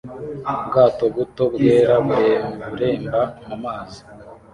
[0.61, 4.01] Ubwato buto bwera bureremba mumazi